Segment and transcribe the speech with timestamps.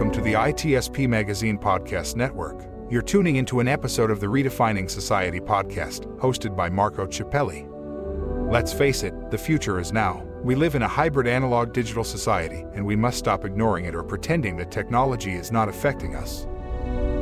[0.00, 2.64] Welcome to the ITSP Magazine Podcast Network.
[2.88, 7.68] You're tuning into an episode of the Redefining Society podcast, hosted by Marco Ciappelli.
[8.50, 10.24] Let's face it, the future is now.
[10.42, 14.02] We live in a hybrid analog digital society, and we must stop ignoring it or
[14.02, 16.46] pretending that technology is not affecting us.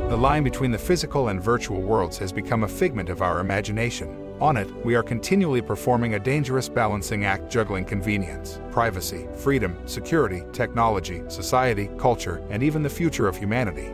[0.07, 4.18] The line between the physical and virtual worlds has become a figment of our imagination.
[4.41, 10.43] On it, we are continually performing a dangerous balancing act juggling convenience, privacy, freedom, security,
[10.53, 13.91] technology, society, culture, and even the future of humanity.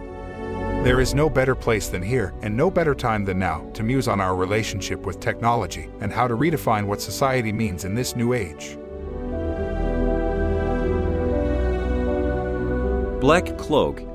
[0.83, 4.07] There is no better place than here, and no better time than now, to muse
[4.07, 8.33] on our relationship with technology and how to redefine what society means in this new
[8.33, 8.77] age.
[13.19, 14.14] BlackCloak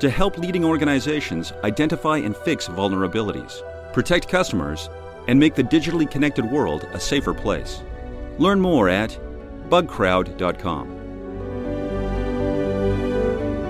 [0.00, 4.88] to help leading organizations identify and fix vulnerabilities, protect customers,
[5.26, 7.82] and make the digitally connected world a safer place.
[8.38, 9.18] Learn more at
[9.68, 10.98] bugcrowd.com.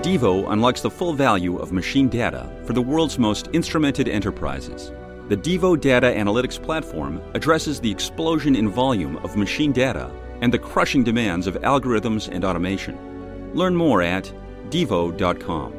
[0.01, 4.91] Devo unlocks the full value of machine data for the world's most instrumented enterprises.
[5.27, 10.09] The Devo Data Analytics Platform addresses the explosion in volume of machine data
[10.41, 13.53] and the crushing demands of algorithms and automation.
[13.53, 14.31] Learn more at
[14.69, 15.78] devo.com.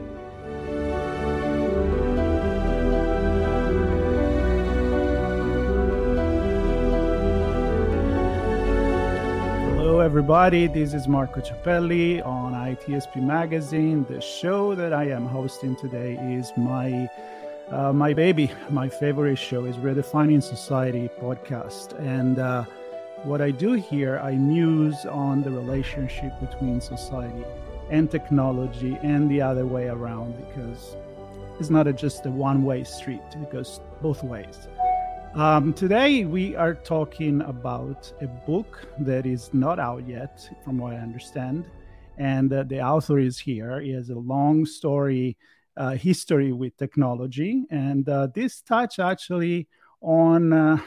[10.10, 10.66] everybody.
[10.66, 14.04] This is Marco Ciappelli on ITSP Magazine.
[14.10, 17.08] The show that I am hosting today is my
[17.70, 18.50] uh, my baby.
[18.70, 22.64] My favorite show is Redefining Society podcast, and uh,
[23.22, 27.44] what I do here, I muse on the relationship between society
[27.88, 30.96] and technology, and the other way around, because
[31.60, 34.66] it's not a, just a one-way street; it goes both ways.
[35.34, 40.94] Um, today, we are talking about a book that is not out yet, from what
[40.94, 41.66] I understand.
[42.18, 43.80] And uh, the author is here.
[43.80, 45.36] He has a long story
[45.76, 47.64] uh, history with technology.
[47.70, 49.68] And uh, this touch actually
[50.00, 50.78] on uh,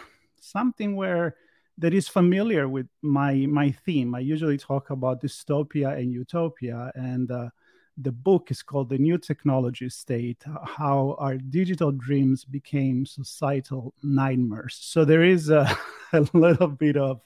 [0.41, 1.37] something where
[1.77, 4.13] that is familiar with my my theme.
[4.13, 7.49] I usually talk about dystopia and utopia, and uh,
[7.97, 14.77] the book is called The New Technology State How Our Digital Dreams Became Societal Nightmares.
[14.81, 15.77] So there is a,
[16.13, 17.21] a little bit of,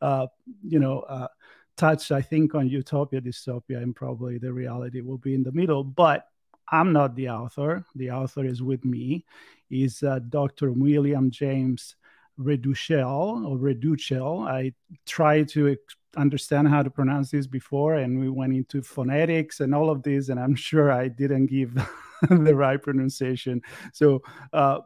[0.00, 0.26] uh,
[0.62, 1.28] you know, uh,
[1.76, 5.84] touch, I think, on utopia, dystopia, and probably the reality will be in the middle.
[5.84, 6.26] But
[6.70, 7.84] I'm not the author.
[7.94, 9.24] The author is with me.
[9.70, 10.72] Is uh, Dr.
[10.72, 11.96] William James
[12.38, 14.48] Raduchel or Raduchel.
[14.48, 14.72] I
[15.06, 15.76] try to
[16.16, 20.28] understand how to pronounce this before and we went into phonetics and all of this
[20.28, 21.76] and i'm sure i didn't give
[22.30, 23.62] the right pronunciation.
[23.92, 24.22] So
[24.52, 24.80] uh,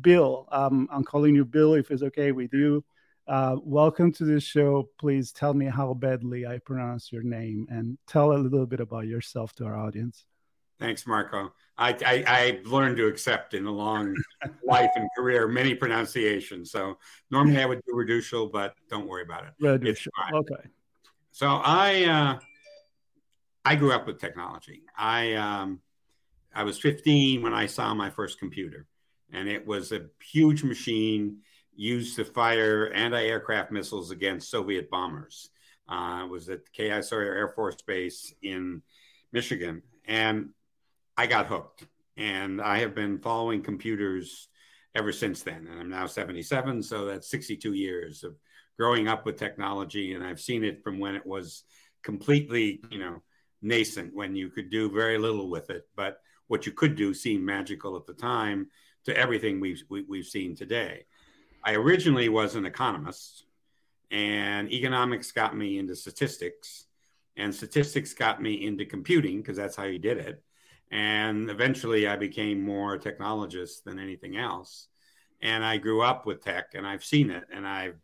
[0.00, 2.84] bill um, i'm calling you bill if it's okay with you.
[3.26, 4.86] Uh, welcome to the show.
[4.98, 9.06] Please tell me how badly i pronounce your name and tell a little bit about
[9.06, 10.24] yourself to our audience.
[10.78, 14.14] Thanks marco I, I, I learned to accept in a long
[14.64, 16.70] life and career many pronunciations.
[16.70, 16.98] So
[17.30, 19.54] normally I would do Raduchel, but don't worry about it.
[19.60, 20.08] Raduchel.
[20.32, 20.68] Okay.
[21.32, 22.38] So I uh,
[23.64, 24.82] I grew up with technology.
[24.96, 25.80] I um,
[26.54, 28.86] I was 15 when I saw my first computer,
[29.32, 31.38] and it was a huge machine
[31.74, 35.50] used to fire anti-aircraft missiles against Soviet bombers.
[35.88, 37.00] Uh, it was at K.I.
[37.00, 38.80] Sawyer Air Force Base in
[39.32, 40.50] Michigan, and
[41.16, 41.84] I got hooked,
[42.16, 44.48] and I have been following computers
[44.94, 45.68] ever since then.
[45.70, 48.34] And I'm now 77, so that's 62 years of
[48.76, 51.64] growing up with technology, and I've seen it from when it was
[52.02, 53.22] completely, you know,
[53.62, 56.18] nascent, when you could do very little with it, but
[56.48, 58.68] what you could do seemed magical at the time
[59.04, 61.06] to everything we've we, have we have seen today.
[61.62, 63.44] I originally was an economist,
[64.10, 66.86] and economics got me into statistics,
[67.36, 70.42] and statistics got me into computing because that's how you did it
[70.94, 74.86] and eventually, I became more a technologist than anything else.
[75.42, 77.42] And I grew up with tech and I've seen it.
[77.52, 77.98] And I've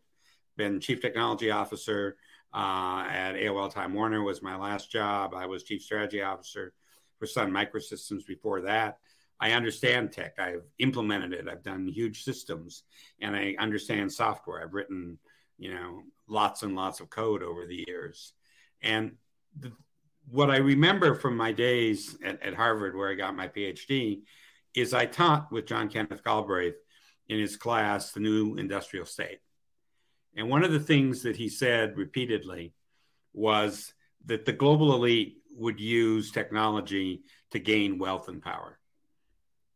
[0.57, 2.17] been chief technology officer
[2.53, 5.33] uh, at AOL Time Warner was my last job.
[5.33, 6.73] I was chief strategy officer
[7.17, 8.97] for Sun Microsystems before that.
[9.39, 10.37] I understand tech.
[10.37, 11.47] I've implemented it.
[11.47, 12.83] I've done huge systems,
[13.21, 14.61] and I understand software.
[14.61, 15.17] I've written,
[15.57, 18.33] you know, lots and lots of code over the years.
[18.83, 19.13] And
[19.57, 19.71] the,
[20.29, 24.21] what I remember from my days at, at, Harvard, where I got my PhD,
[24.73, 26.75] is I taught with John Kenneth Galbraith
[27.27, 29.39] in his class, The New Industrial State.
[30.35, 32.73] And one of the things that he said repeatedly
[33.33, 33.93] was
[34.25, 38.79] that the global elite would use technology to gain wealth and power.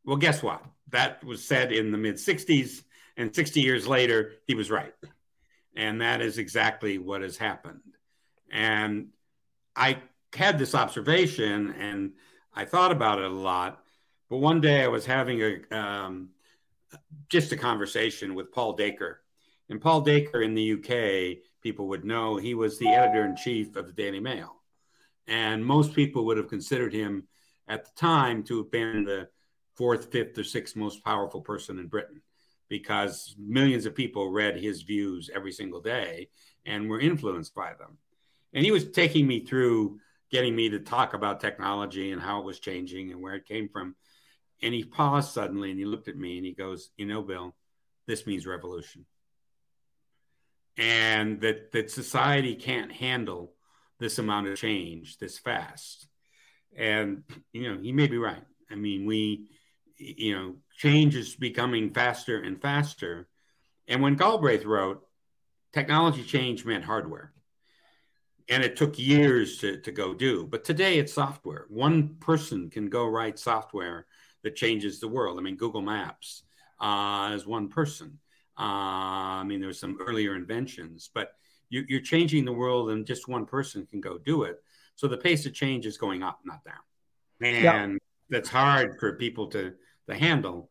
[0.06, 0.64] Well, guess what?
[0.90, 2.84] That was said in the mid 60s,
[3.18, 4.94] and 60 years later, he was right.
[5.76, 7.82] And that is exactly what has happened.
[8.52, 9.10] And
[9.76, 9.98] I
[10.36, 12.12] had this observation and
[12.54, 13.84] I thought about it a lot.
[14.30, 16.30] But one day I was having a um,
[17.30, 19.22] just a conversation with Paul Dacre.
[19.70, 23.76] And Paul Dacre in the UK, people would know he was the editor in chief
[23.76, 24.56] of the Daily Mail.
[25.28, 27.28] And most people would have considered him
[27.68, 29.28] at the time to have been the
[29.76, 32.22] fourth, fifth, or sixth most powerful person in Britain
[32.70, 36.30] because millions of people read his views every single day
[36.66, 37.98] and were influenced by them.
[38.54, 40.00] And he was taking me through
[40.31, 43.69] getting me to talk about technology and how it was changing and where it came
[43.69, 43.95] from.
[44.62, 47.56] And he paused suddenly and he looked at me and he goes, You know, Bill,
[48.07, 49.06] this means revolution.
[50.77, 53.54] And that, that society can't handle
[54.00, 56.07] this amount of change this fast.
[56.75, 57.24] And,
[57.54, 58.44] you know, he may be right.
[58.69, 59.48] I mean, we,
[59.98, 63.27] you know, change is becoming faster and faster.
[63.88, 65.01] And when Galbraith wrote,
[65.72, 67.31] technology change meant hardware.
[68.50, 70.46] And it took years to, to go do.
[70.46, 71.66] But today it's software.
[71.70, 74.06] One person can go write software
[74.44, 75.40] that changes the world.
[75.40, 76.44] I mean, Google Maps
[76.80, 78.20] uh, is one person.
[78.58, 81.34] Uh, I mean, there's some earlier inventions, but
[81.70, 84.62] you, are changing the world, and just one person can go do it.
[84.96, 86.76] So the pace of change is going up, not down,
[87.42, 87.98] and yeah.
[88.30, 89.74] that's hard for people to
[90.08, 90.70] to handle.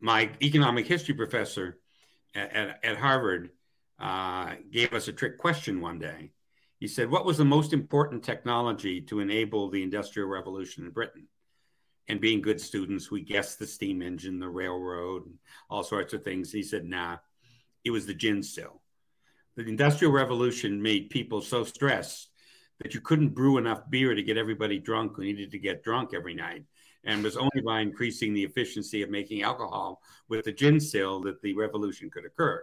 [0.00, 1.78] My economic history professor
[2.34, 3.50] at, at, at Harvard
[3.98, 6.30] uh, gave us a trick question one day.
[6.84, 11.26] He said, "What was the most important technology to enable the Industrial Revolution in Britain?"
[12.08, 15.38] And being good students, we guessed the steam engine, the railroad, and
[15.70, 16.52] all sorts of things.
[16.52, 17.20] He said, "Nah,
[17.84, 18.82] it was the gin still."
[19.54, 22.28] the industrial revolution made people so stressed
[22.80, 26.12] that you couldn't brew enough beer to get everybody drunk who needed to get drunk
[26.12, 26.64] every night
[27.04, 31.40] and was only by increasing the efficiency of making alcohol with the gin still that
[31.40, 32.62] the revolution could occur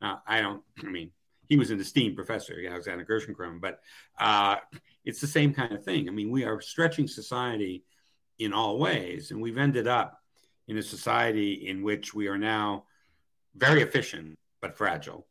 [0.00, 1.10] now i don't i mean
[1.48, 3.80] he was an esteemed professor alexander gerschenkron but
[4.20, 4.56] uh,
[5.04, 7.84] it's the same kind of thing i mean we are stretching society
[8.38, 10.20] in all ways and we've ended up
[10.68, 12.84] in a society in which we are now
[13.54, 15.26] very efficient but fragile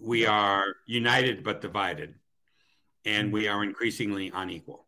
[0.00, 2.14] we are united but divided,
[3.04, 4.86] and we are increasingly unequal.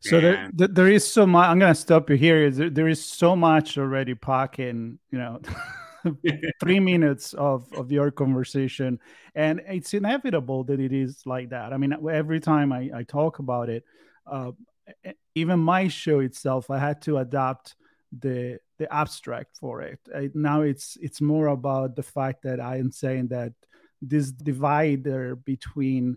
[0.00, 1.48] So there, there is so much.
[1.48, 2.50] I'm going to stop you here.
[2.50, 4.98] There, there is so much already packing.
[5.10, 5.40] You know,
[6.60, 8.98] three minutes of of your conversation,
[9.34, 11.72] and it's inevitable that it is like that.
[11.72, 13.84] I mean, every time I, I talk about it,
[14.26, 14.52] uh,
[15.34, 17.74] even my show itself, I had to adapt
[18.18, 20.00] the the abstract for it.
[20.14, 23.52] I, now it's it's more about the fact that I am saying that
[24.00, 26.16] this divider between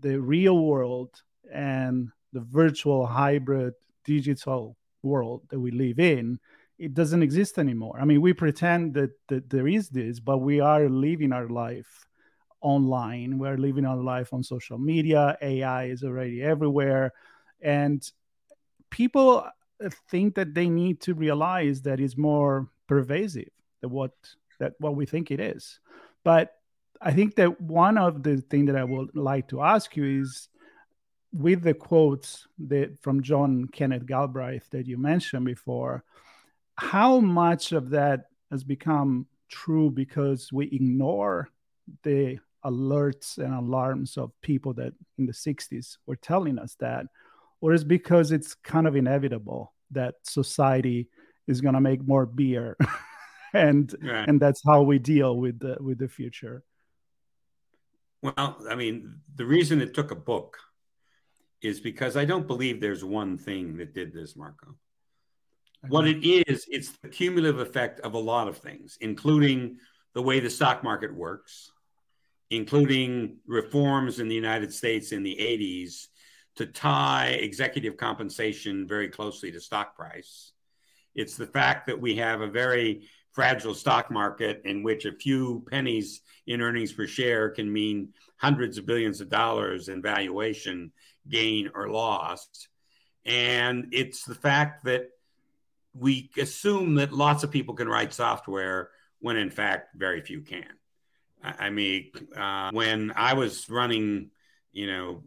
[0.00, 1.22] the real world
[1.52, 3.74] and the virtual hybrid
[4.04, 6.40] digital world that we live in
[6.78, 7.98] it doesn't exist anymore.
[8.00, 12.06] I mean we pretend that, that there is this but we are living our life
[12.64, 13.38] online.
[13.38, 15.36] We're living our life on social media.
[15.40, 17.12] Ai is already everywhere.
[17.60, 18.02] And
[18.90, 19.46] people
[20.10, 24.12] think that they need to realize that it's more pervasive than what
[24.58, 25.78] that what we think it is.
[26.24, 26.52] But
[27.00, 30.48] I think that one of the things that I would like to ask you is
[31.32, 36.04] with the quotes that from John Kenneth Galbraith that you mentioned before,
[36.76, 41.48] how much of that has become true because we ignore
[42.02, 47.06] the alerts and alarms of people that in the 60s were telling us that,
[47.60, 51.08] or is because it's kind of inevitable that society
[51.46, 52.76] is going to make more beer
[53.54, 54.28] and right.
[54.28, 56.64] and that's how we deal with the with the future
[58.24, 60.56] well, I mean, the reason it took a book
[61.60, 64.76] is because I don't believe there's one thing that did this, Marco.
[65.88, 69.78] What it is, it's the cumulative effect of a lot of things, including
[70.14, 71.70] the way the stock market works,
[72.50, 76.08] including reforms in the United States in the 80s
[76.56, 80.52] to tie executive compensation very closely to stock price.
[81.14, 85.64] It's the fact that we have a very fragile stock market in which a few
[85.68, 90.92] pennies in earnings per share can mean hundreds of billions of dollars in valuation
[91.28, 92.68] gain or lost.
[93.24, 95.08] And it's the fact that
[95.94, 100.68] we assume that lots of people can write software when in fact very few can.
[101.42, 104.30] I mean, uh, when I was running,
[104.72, 105.22] you know,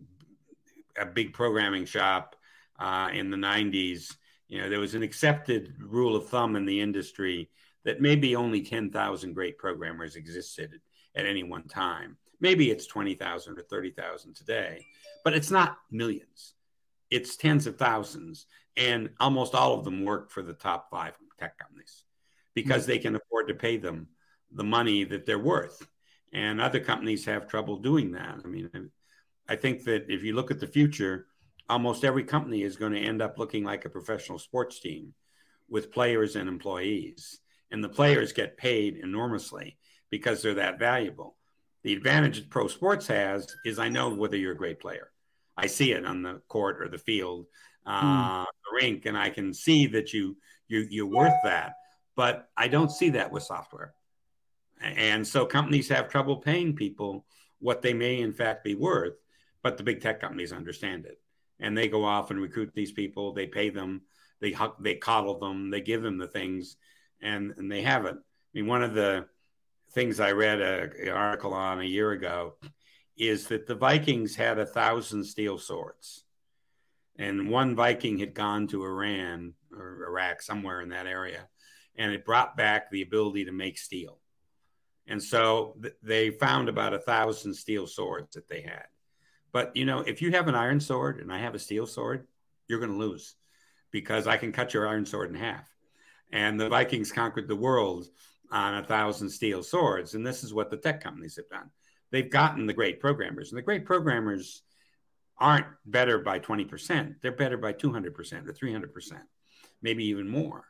[0.99, 2.35] a big programming shop
[2.79, 4.15] uh, in the 90s,
[4.47, 7.49] You know, there was an accepted rule of thumb in the industry
[7.83, 10.79] that maybe only 10,000 great programmers existed
[11.15, 12.17] at any one time.
[12.39, 14.85] Maybe it's 20,000 or 30,000 today,
[15.23, 16.53] but it's not millions.
[17.09, 18.45] It's tens of thousands.
[18.75, 22.03] And almost all of them work for the top five tech companies
[22.53, 22.91] because mm-hmm.
[22.91, 24.07] they can afford to pay them
[24.51, 25.87] the money that they're worth.
[26.33, 28.39] And other companies have trouble doing that.
[28.43, 28.91] I mean,
[29.47, 31.27] I think that if you look at the future,
[31.69, 35.13] almost every company is going to end up looking like a professional sports team
[35.69, 37.39] with players and employees.
[37.71, 39.77] And the players get paid enormously
[40.09, 41.35] because they're that valuable.
[41.83, 45.11] The advantage that pro sports has is I know whether you're a great player.
[45.57, 47.47] I see it on the court or the field,
[47.85, 48.45] uh, mm.
[48.45, 50.37] the rink, and I can see that you
[50.67, 51.73] you you're worth that.
[52.15, 53.93] But I don't see that with software,
[54.81, 57.25] and so companies have trouble paying people
[57.59, 59.15] what they may in fact be worth.
[59.63, 61.19] But the big tech companies understand it,
[61.59, 63.33] and they go off and recruit these people.
[63.33, 64.03] They pay them,
[64.39, 66.77] they they coddle them, they give them the things,
[67.21, 68.15] and and they have it.
[68.15, 69.25] I mean, one of the
[69.91, 72.55] things I read an article on a year ago
[73.17, 76.23] is that the Vikings had a thousand steel swords,
[77.17, 81.47] and one Viking had gone to Iran or Iraq, somewhere in that area,
[81.95, 84.19] and it brought back the ability to make steel.
[85.07, 88.85] And so th- they found about a thousand steel swords that they had.
[89.51, 92.27] But you know, if you have an iron sword and I have a steel sword,
[92.67, 93.35] you're going to lose
[93.91, 95.67] because I can cut your iron sword in half.
[96.31, 98.07] And the Vikings conquered the world
[98.51, 100.13] on a thousand steel swords.
[100.13, 101.69] And this is what the tech companies have done.
[102.11, 104.61] They've gotten the great programmers, and the great programmers
[105.39, 107.15] aren't better by 20%.
[107.21, 108.07] They're better by 200%
[108.47, 109.11] or 300%,
[109.81, 110.65] maybe even more.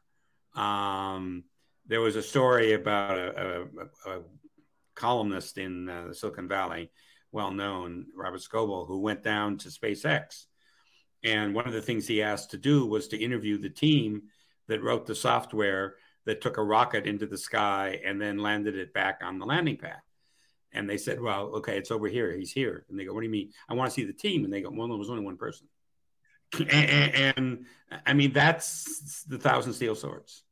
[0.56, 1.44] Um,
[1.86, 3.67] there was a story about a,
[4.06, 4.22] a, a
[4.96, 6.91] columnist in uh, Silicon Valley,
[7.32, 10.46] well known, Robert Scoble, who went down to SpaceX.
[11.24, 14.24] And one of the things he asked to do was to interview the team
[14.67, 18.94] that wrote the software that took a rocket into the sky and then landed it
[18.94, 20.00] back on the landing pad.
[20.78, 22.36] And they said, Well, okay, it's over here.
[22.36, 22.86] He's here.
[22.90, 23.52] And they go, What do you mean?
[23.68, 24.44] I want to see the team.
[24.44, 25.68] And they go, Well, there was only one person.
[26.60, 27.66] and, and,
[28.06, 30.44] I mean, that's the thousand steel swords,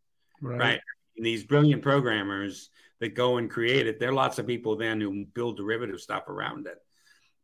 [0.42, 0.60] right?
[0.60, 0.82] right?
[1.18, 5.26] these brilliant programmers that go and create it, there are lots of people then who
[5.26, 6.78] build derivative stuff around it.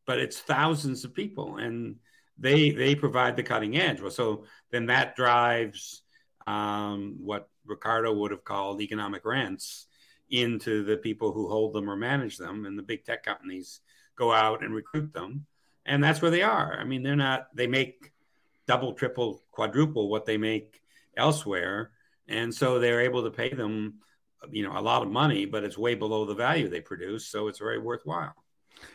[0.06, 1.98] But it's thousands of people, and
[2.38, 4.02] they they provide the cutting edge.
[4.02, 6.02] Well, so then that drives
[6.48, 9.88] um, what Ricardo would have called economic rents
[10.32, 12.66] into the people who hold them or manage them.
[12.66, 13.82] And the big tech companies
[14.16, 15.46] go out and recruit them.
[15.86, 16.78] And that's where they are.
[16.80, 18.12] I mean, they're not, they make
[18.68, 20.82] double, triple, quadruple what they make
[21.18, 21.92] elsewhere.
[22.28, 23.96] And so they're able to pay them,
[24.50, 27.28] you know, a lot of money, but it's way below the value they produce.
[27.28, 28.36] So it's very worthwhile.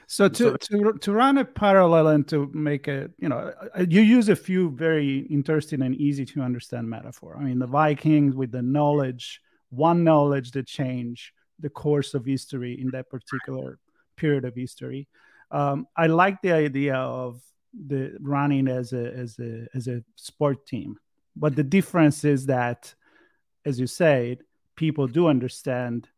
[0.06, 4.00] So to, to to run a parallel and to make a you know uh, you
[4.00, 7.36] use a few very interesting and easy to understand metaphor.
[7.38, 12.80] I mean the Vikings with the knowledge, one knowledge that change the course of history
[12.80, 13.78] in that particular
[14.16, 15.08] period of history.
[15.50, 17.40] Um, I like the idea of
[17.72, 20.96] the running as a as a as a sport team,
[21.34, 22.94] but the difference is that,
[23.64, 24.38] as you said,
[24.76, 26.08] people do understand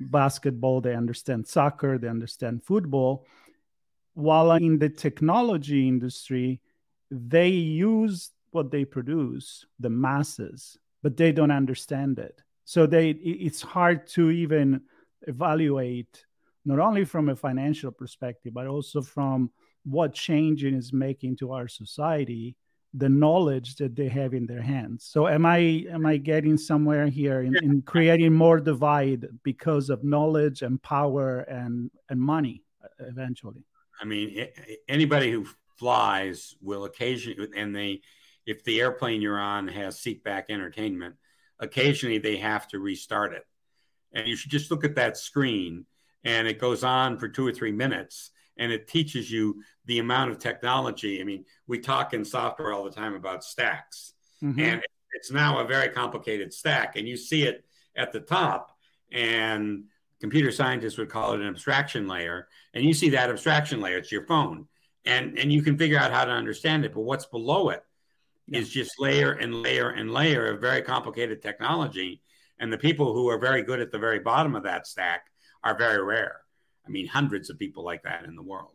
[0.00, 3.26] basketball, they understand soccer, they understand football.
[4.14, 6.60] While in the technology industry,
[7.10, 12.40] they use what they produce, the masses, but they don't understand it.
[12.64, 14.82] So they it's hard to even
[15.26, 16.24] evaluate
[16.64, 19.50] not only from a financial perspective, but also from
[19.84, 22.56] what change it is making to our society
[22.94, 25.04] the knowledge that they have in their hands.
[25.04, 25.58] So am i
[25.90, 31.40] am i getting somewhere here in, in creating more divide because of knowledge and power
[31.40, 33.64] and and money uh, eventually?
[34.00, 34.48] I mean
[34.88, 38.00] anybody who flies will occasionally and they
[38.46, 41.16] if the airplane you're on has seat back entertainment
[41.64, 43.44] occasionally they have to restart it
[44.12, 45.84] and you should just look at that screen
[46.24, 50.30] and it goes on for two or three minutes and it teaches you the amount
[50.30, 51.20] of technology.
[51.20, 54.60] I mean, we talk in software all the time about stacks, mm-hmm.
[54.60, 57.64] and it's now a very complicated stack, and you see it
[57.96, 58.76] at the top,
[59.10, 59.84] and
[60.20, 64.12] computer scientists would call it an abstraction layer, and you see that abstraction layer, it's
[64.12, 64.66] your phone,
[65.04, 67.84] and and you can figure out how to understand it, but what's below it
[68.46, 68.60] yeah.
[68.60, 72.22] is just layer and layer and layer of very complicated technology,
[72.58, 75.26] and the people who are very good at the very bottom of that stack
[75.62, 76.40] are very rare.
[76.86, 78.72] I mean, hundreds of people like that in the world.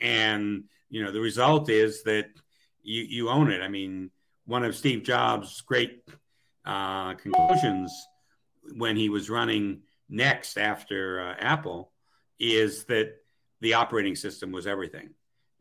[0.00, 2.26] And, you know, the result is that
[2.82, 3.62] you, you own it.
[3.62, 4.10] I mean,
[4.44, 6.02] one of Steve Jobs' great
[6.64, 7.92] uh, conclusions
[8.76, 11.92] when he was running NeXT after uh, Apple
[12.38, 13.14] is that
[13.60, 15.10] the operating system was everything.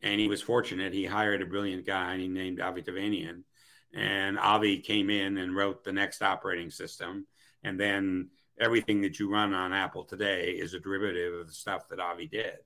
[0.01, 0.93] And he was fortunate.
[0.93, 3.43] He hired a brilliant guy he named Avi Tevanian
[3.93, 7.25] And Avi came in and wrote the NeXT operating system.
[7.63, 11.87] And then everything that you run on Apple today is a derivative of the stuff
[11.89, 12.57] that Avi did.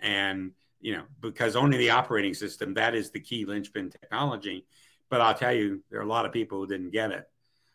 [0.00, 4.66] And, you know, because only the operating system, that is the key linchpin technology.
[5.10, 7.26] But I'll tell you, there are a lot of people who didn't get it.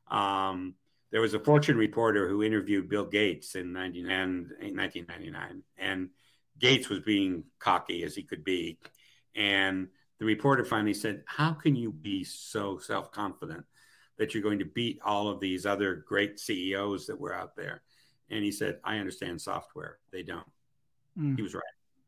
[0.10, 0.76] Um,
[1.12, 6.10] there was a Fortune reporter who interviewed Bill Gates in 1999, and
[6.60, 8.78] Gates was being cocky as he could be.
[9.36, 9.88] And
[10.20, 13.66] the reporter finally said, How can you be so self confident
[14.18, 17.82] that you're going to beat all of these other great CEOs that were out there?
[18.30, 20.00] And he said, I understand software.
[20.12, 20.48] They don't.
[21.18, 21.36] Mm.
[21.36, 21.64] He was right.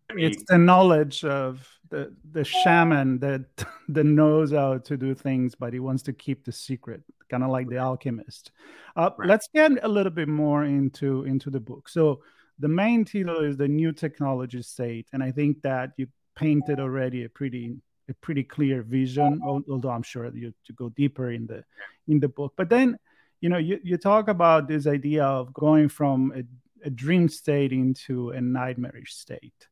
[0.10, 3.46] I mean, it's the knowledge of the the shaman that
[3.90, 7.50] that knows how to do things, but he wants to keep the secret, kind of
[7.50, 8.52] like the alchemist.
[8.96, 9.28] Uh, right.
[9.28, 11.90] Let's get a little bit more into into the book.
[11.90, 12.22] So
[12.60, 17.24] the main title is the new technology state, and I think that you painted already
[17.24, 17.76] a pretty
[18.10, 19.42] a pretty clear vision.
[19.44, 21.64] Although I'm sure you to go deeper in the
[22.08, 22.98] in the book, but then
[23.42, 27.72] you know you, you talk about this idea of going from a, a dream state
[27.72, 29.68] into a nightmarish state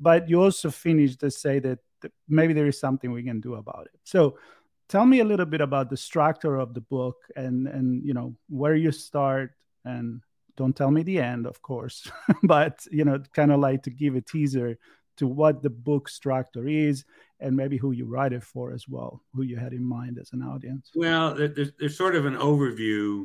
[0.00, 1.78] but you also finished to say that
[2.28, 4.00] maybe there is something we can do about it.
[4.04, 4.38] So
[4.88, 8.34] tell me a little bit about the structure of the book and and you know
[8.48, 9.52] where you start
[9.84, 10.22] and
[10.58, 12.10] don't tell me the end of course
[12.42, 14.78] but you know kind of like to give a teaser
[15.16, 17.04] to what the book structure is
[17.40, 20.30] and maybe who you write it for as well who you had in mind as
[20.32, 23.24] an audience well there's, there's sort of an overview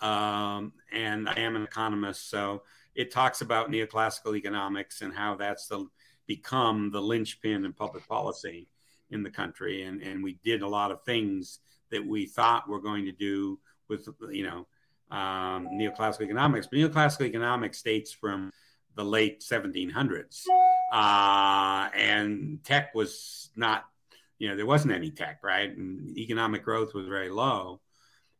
[0.00, 2.62] um, and i am an economist so
[2.94, 5.86] it talks about neoclassical economics and how that's the
[6.26, 8.68] become the linchpin in public policy
[9.10, 9.84] in the country.
[9.84, 13.58] And, and we did a lot of things that we thought we're going to do
[13.88, 14.66] with, you know,
[15.10, 16.66] um, neoclassical economics.
[16.66, 18.50] But neoclassical economics dates from
[18.94, 20.44] the late 1700s.
[20.92, 23.84] Uh, and tech was not,
[24.38, 25.74] you know, there wasn't any tech, right?
[25.76, 27.80] And economic growth was very low.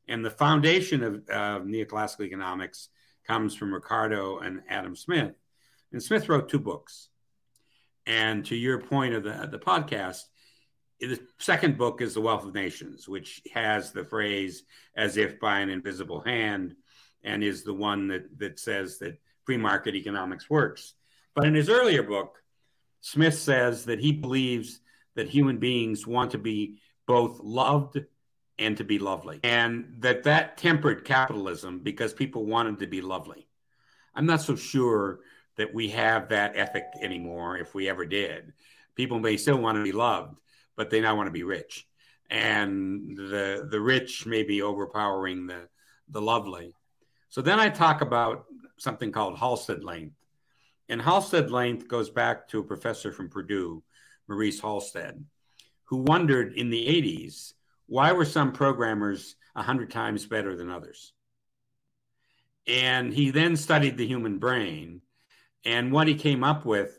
[0.08, 2.88] And the foundation of uh, neoclassical economics
[3.26, 5.34] comes from Ricardo and Adam Smith.
[5.92, 7.08] And Smith wrote two books.
[8.06, 10.22] And to your point of the, the podcast,
[11.00, 14.64] the second book is The Wealth of Nations, which has the phrase
[14.96, 16.74] as if by an invisible hand
[17.22, 20.94] and is the one that, that says that free market economics works.
[21.34, 22.38] But in his earlier book,
[23.00, 24.80] Smith says that he believes
[25.14, 28.00] that human beings want to be both loved
[28.58, 33.46] and to be lovely, and that that tempered capitalism because people wanted to be lovely.
[34.14, 35.20] I'm not so sure
[35.56, 38.54] that we have that ethic anymore if we ever did.
[38.94, 40.38] People may still want to be loved,
[40.76, 41.86] but they now want to be rich.
[42.30, 45.68] And the the rich may be overpowering the
[46.08, 46.74] the lovely.
[47.28, 48.44] So then I talk about
[48.78, 50.16] something called Halstead length.
[50.88, 53.82] And Halstead length goes back to a professor from Purdue,
[54.28, 55.24] Maurice Halstead,
[55.84, 57.52] who wondered in the 80s
[57.88, 61.12] why were some programmers 100 times better than others?
[62.66, 65.02] And he then studied the human brain
[65.66, 66.96] and what he came up with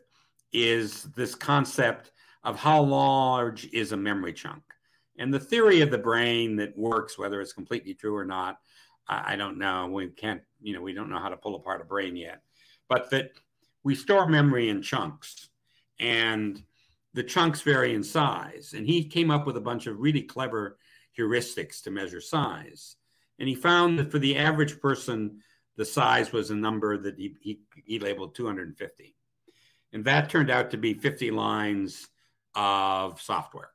[0.51, 2.11] is this concept
[2.43, 4.63] of how large is a memory chunk.
[5.17, 8.57] And the theory of the brain that works, whether it's completely true or not,
[9.07, 9.87] I, I don't know.
[9.87, 12.41] We can't, you know, we don't know how to pull apart a brain yet.
[12.87, 13.31] But that
[13.83, 15.49] we store memory in chunks
[15.99, 16.61] and
[17.13, 18.73] the chunks vary in size.
[18.75, 20.77] And he came up with a bunch of really clever
[21.17, 22.95] heuristics to measure size.
[23.39, 25.39] And he found that for the average person,
[25.77, 29.15] the size was a number that he, he, he labeled 250.
[29.93, 32.07] And that turned out to be 50 lines
[32.57, 33.69] of software.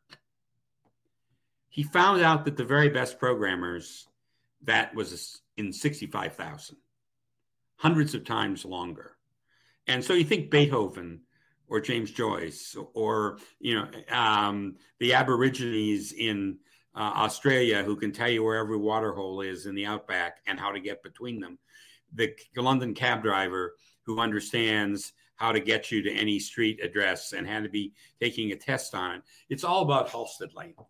[1.70, 4.06] He found out that the very best programmers,
[4.64, 6.76] that was in 65,000,
[7.76, 9.16] hundreds of times longer.
[9.86, 11.22] And so you think Beethoven
[11.66, 16.58] or James Joyce or, you know, um, the Aborigines in
[16.94, 20.60] uh, Australia who can tell you where every water hole is in the outback and
[20.60, 21.58] how to get between them
[22.14, 27.46] the London cab driver who understands how to get you to any street address and
[27.46, 29.22] had to be taking a test on it.
[29.48, 30.82] It's all about Halstead length.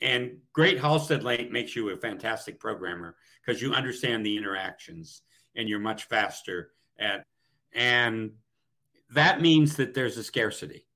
[0.00, 5.22] And great Halstead length makes you a fantastic programmer because you understand the interactions
[5.56, 7.24] and you're much faster at
[7.72, 8.32] and
[9.10, 10.86] that means that there's a scarcity.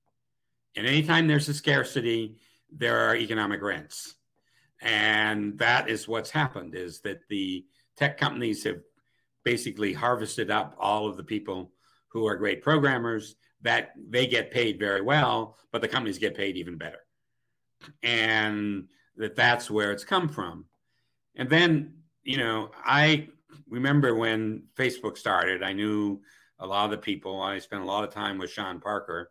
[0.76, 2.36] And anytime there's a scarcity,
[2.70, 4.14] there are economic rents.
[4.80, 7.64] And that is what's happened is that the
[7.96, 8.80] tech companies have
[9.44, 11.72] basically harvested up all of the people
[12.08, 16.56] who are great programmers that they get paid very well, but the companies get paid
[16.56, 17.00] even better.
[18.02, 20.66] And that that's where it's come from.
[21.36, 23.28] And then, you know, I
[23.68, 26.20] remember when Facebook started, I knew
[26.58, 27.40] a lot of the people.
[27.40, 29.30] I spent a lot of time with Sean Parker,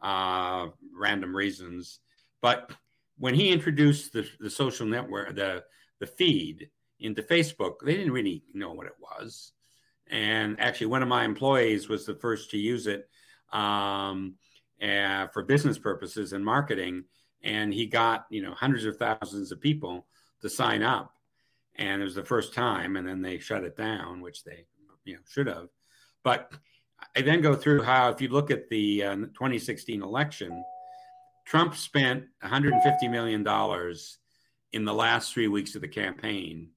[0.00, 2.00] uh, random reasons.
[2.40, 2.72] But
[3.18, 5.64] when he introduced the, the social network, the,
[6.00, 9.52] the feed into Facebook, they didn't really know what it was.
[10.10, 13.08] And actually, one of my employees was the first to use it
[13.52, 14.34] um,
[14.82, 17.04] uh, for business purposes and marketing.
[17.42, 20.06] And he got, you know, hundreds of thousands of people
[20.42, 21.14] to sign up.
[21.76, 22.96] And it was the first time.
[22.96, 24.66] And then they shut it down, which they,
[25.04, 25.68] you know, should have.
[26.22, 26.52] But
[27.16, 30.64] I then go through how, if you look at the uh, 2016 election,
[31.46, 34.18] Trump spent 150 million dollars
[34.72, 36.70] in the last three weeks of the campaign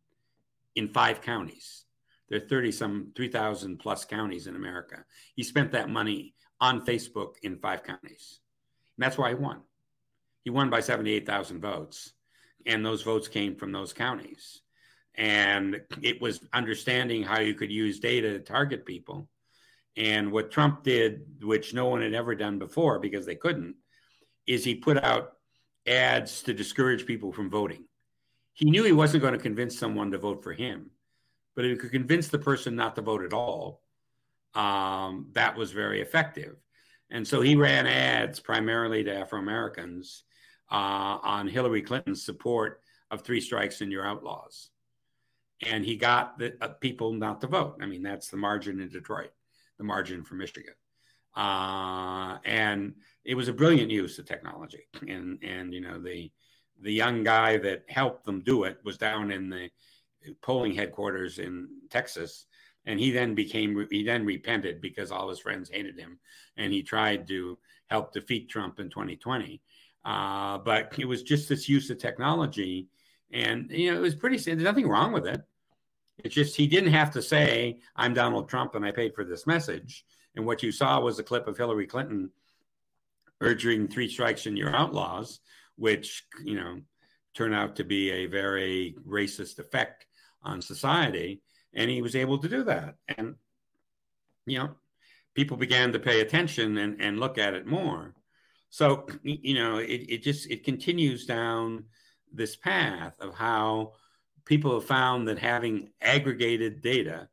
[0.75, 1.84] in five counties.
[2.29, 5.05] There are 30 some 3,000 plus counties in America.
[5.35, 8.39] He spent that money on Facebook in five counties.
[8.97, 9.61] And that's why he won.
[10.43, 12.13] He won by 78,000 votes.
[12.65, 14.61] And those votes came from those counties.
[15.15, 19.29] And it was understanding how you could use data to target people
[19.97, 23.75] and what Trump did, which no one had ever done before because they couldn't,
[24.45, 25.33] is he put out
[25.87, 27.85] ads to discourage people from voting.
[28.53, 30.91] He knew he wasn't going to convince someone to vote for him,
[31.55, 33.81] but if he could convince the person not to vote at all,
[34.53, 36.55] um, that was very effective.
[37.09, 40.23] And so he ran ads primarily to Afro Americans
[40.71, 44.69] uh, on Hillary Clinton's support of three strikes and you're outlaws.
[45.65, 47.77] And he got the, uh, people not to vote.
[47.81, 49.31] I mean, that's the margin in Detroit
[49.77, 50.73] the margin for Michigan.
[51.35, 54.83] Uh, and it was a brilliant use of technology.
[55.07, 56.31] And, and, you know, the,
[56.81, 59.69] the young guy that helped them do it was down in the
[60.41, 62.45] polling headquarters in Texas.
[62.85, 66.19] And he then became, he then repented because all his friends hated him.
[66.57, 67.57] And he tried to
[67.87, 69.61] help defeat Trump in 2020.
[70.03, 72.87] Uh, but it was just this use of technology.
[73.31, 75.41] And, you know, it was pretty, there's nothing wrong with it.
[76.19, 79.47] It's just he didn't have to say, I'm Donald Trump and I paid for this
[79.47, 80.05] message.
[80.35, 82.29] And what you saw was a clip of Hillary Clinton
[83.41, 85.39] urging three strikes and you're outlaws,
[85.75, 86.79] which, you know,
[87.33, 90.05] turned out to be a very racist effect
[90.45, 91.41] on society.
[91.73, 92.95] And he was able to do that.
[93.17, 93.35] And,
[94.45, 94.75] you know,
[95.33, 98.13] people began to pay attention and, and look at it more.
[98.69, 101.85] So, you know, it, it just, it continues down
[102.31, 103.93] this path of how
[104.45, 107.27] people have found that having aggregated data,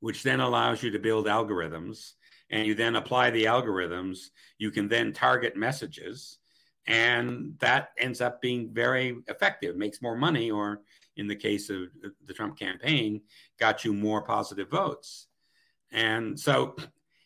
[0.00, 2.12] which then allows you to build algorithms,
[2.50, 4.18] and you then apply the algorithms,
[4.58, 6.38] you can then target messages,
[6.86, 10.80] and that ends up being very effective, makes more money, or
[11.18, 11.88] in the case of
[12.26, 13.20] the Trump campaign,
[13.58, 15.26] got you more positive votes.
[15.92, 16.76] And so,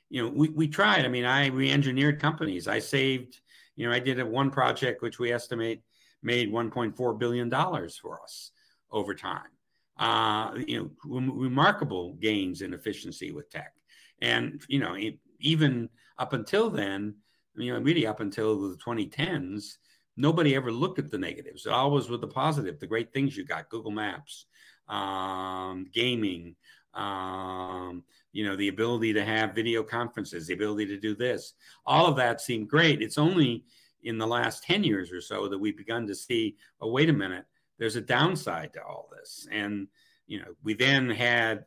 [0.09, 1.05] you know, we, we tried.
[1.05, 2.67] I mean, I re engineered companies.
[2.67, 3.41] I saved,
[3.77, 5.83] you know, I did a one project which we estimate
[6.23, 8.53] made $1.4 billion for us
[8.91, 9.51] over time.
[9.99, 13.75] Uh, you know, rem- remarkable gains in efficiency with tech,
[14.23, 17.15] and you know, it, even up until then,
[17.57, 19.77] you know, really up until the 2010s,
[20.16, 21.66] nobody ever looked at the negatives.
[21.66, 24.46] It always was the positive, the great things you got: Google Maps,
[24.88, 26.57] um, gaming,
[26.94, 31.55] um, you know, the ability to have video conferences, the ability to do this.
[31.87, 33.03] All of that seemed great.
[33.03, 33.64] It's only
[34.03, 37.12] in the last 10 years or so that we've begun to see, oh, wait a
[37.12, 37.44] minute,
[37.79, 39.46] there's a downside to all this.
[39.51, 39.88] And,
[40.27, 41.64] you know, we then had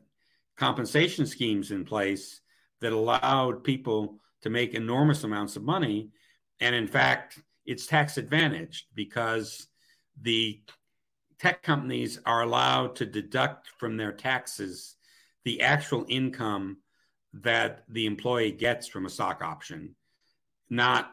[0.58, 2.41] compensation schemes in place
[2.81, 6.10] that allowed people to make enormous amounts of money.
[6.60, 9.67] And in fact, it's tax advantaged because
[10.21, 10.62] the
[11.39, 14.95] tech companies are allowed to deduct from their taxes
[15.43, 16.78] the actual income
[17.34, 19.95] that the employee gets from a stock option,
[20.69, 21.12] not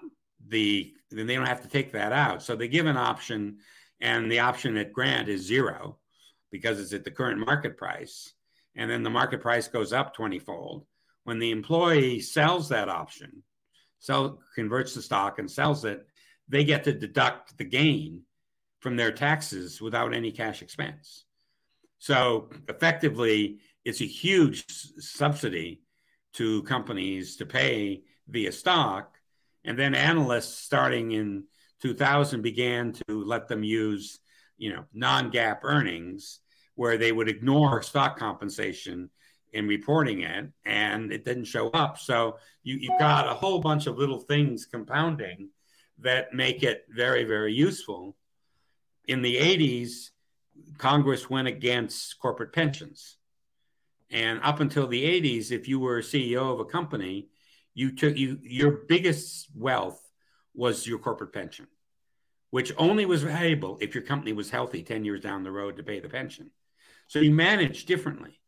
[0.49, 2.43] the, then they don't have to take that out.
[2.43, 3.59] So they give an option
[4.01, 5.99] and the option at grant is zero
[6.51, 8.33] because it's at the current market price.
[8.75, 10.87] And then the market price goes up 20 fold.
[11.25, 13.43] When the employee sells that option,
[13.99, 16.07] sell, converts the stock and sells it,
[16.49, 18.23] they get to deduct the gain
[18.81, 21.25] from their taxes without any cash expense.
[21.99, 24.65] So effectively, it's a huge
[24.99, 25.83] subsidy
[26.35, 29.17] to companies to pay via stock.
[29.65, 31.45] And then analysts starting in
[31.83, 34.19] 2000 began to let them use,
[34.57, 36.41] you know, non-GAAP earnings
[36.75, 39.11] where they would ignore stock compensation
[39.53, 41.99] in reporting it and it didn't show up.
[41.99, 45.51] So you, you've got a whole bunch of little things compounding
[45.99, 48.17] that make it very, very useful.
[49.07, 50.11] In the 80s,
[50.79, 53.17] Congress went against corporate pensions.
[54.11, 57.29] And up until the 80s, if you were a CEO of a company,
[57.75, 60.01] you took you your biggest wealth
[60.55, 61.67] was your corporate pension,
[62.51, 65.83] which only was valuable if your company was healthy 10 years down the road to
[65.83, 66.51] pay the pension.
[67.09, 68.39] So you managed differently.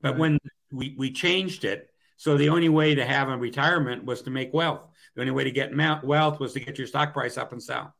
[0.00, 0.38] But when
[0.72, 4.54] we, we changed it, so the only way to have a retirement was to make
[4.54, 4.82] wealth.
[5.14, 7.94] The only way to get wealth was to get your stock price up and sell.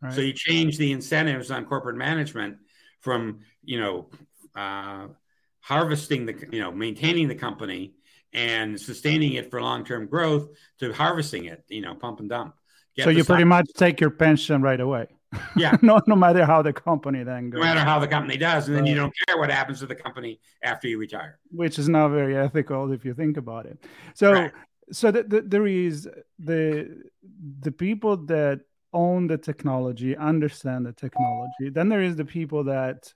[0.00, 0.12] Right.
[0.12, 2.58] So you change the incentives on corporate management
[3.00, 4.10] from you know
[4.54, 5.08] uh,
[5.60, 7.94] harvesting the you know maintaining the company
[8.32, 10.48] and sustaining it for long-term growth
[10.80, 12.54] to harvesting it you know pump and dump.
[12.96, 15.06] Get so you pretty much take your pension right away.
[15.56, 15.76] Yeah.
[15.82, 17.60] No no matter how the company then goes.
[17.60, 19.94] No matter how the company does and then you don't care what happens to the
[19.94, 21.38] company after you retire.
[21.50, 23.78] Which is not very ethical if you think about it.
[24.14, 24.52] So right.
[24.90, 27.02] So the, the, there is the
[27.60, 28.60] the people that
[28.92, 33.12] own the technology understand the technology then there is the people that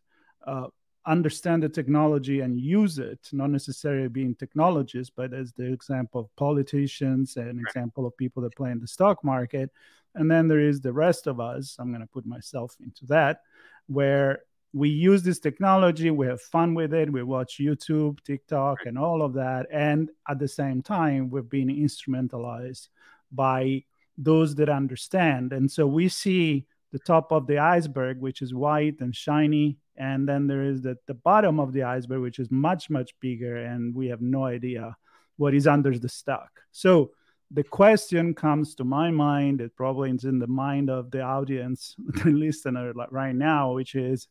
[0.47, 0.67] uh,
[1.09, 6.37] understand the technology and use it, not necessarily being technologists, but as the example of
[6.37, 7.67] politicians and right.
[7.67, 9.71] example of people that play in the stock market.
[10.15, 13.41] And then there is the rest of us, I'm going to put myself into that,
[13.87, 14.41] where
[14.73, 19.23] we use this technology, we have fun with it, we watch YouTube, TikTok, and all
[19.23, 19.67] of that.
[19.73, 22.89] And at the same time, we've been instrumentalized
[23.33, 23.85] by
[24.17, 25.53] those that understand.
[25.53, 30.29] And so we see the top of the iceberg, which is white and shiny and
[30.29, 33.95] then there is the, the bottom of the iceberg which is much much bigger and
[33.95, 34.97] we have no idea
[35.37, 37.11] what is under the stock so
[37.51, 41.97] the question comes to my mind it probably is in the mind of the audience
[42.25, 44.29] the listener right now which is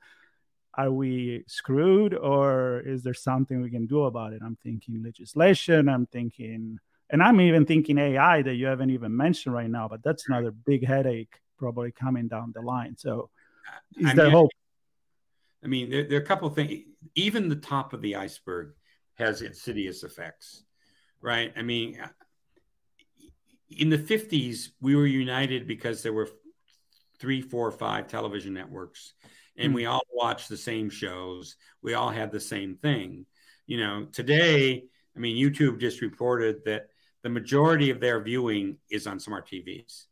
[0.78, 5.90] are we screwed or is there something we can do about it i'm thinking legislation
[5.90, 6.78] i'm thinking
[7.10, 10.52] and i'm even thinking ai that you haven't even mentioned right now but that's another
[10.52, 13.30] big headache probably coming down the line so
[13.98, 14.52] is I there mean, hope
[15.64, 16.84] I mean, there, there are a couple of things.
[17.16, 18.74] Even the top of the iceberg
[19.16, 20.64] has insidious effects,
[21.22, 21.52] right?
[21.58, 22.08] I mean, uh,
[23.70, 26.30] in the 50s, we were united because there were
[27.20, 29.14] three, four, five television networks,
[29.58, 29.76] and mm.
[29.76, 31.56] we all watch the same shows.
[31.82, 33.26] We all had the same thing.
[33.66, 36.90] You know, today, I mean, YouTube just reported that
[37.24, 40.06] the majority of their viewing is on smart TVs.